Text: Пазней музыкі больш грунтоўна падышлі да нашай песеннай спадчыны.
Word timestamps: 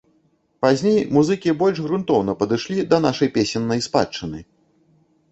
Пазней 0.65 0.95
музыкі 1.17 1.49
больш 1.59 1.81
грунтоўна 1.85 2.33
падышлі 2.39 2.85
да 2.93 2.97
нашай 3.03 3.31
песеннай 3.35 3.83
спадчыны. 3.87 4.39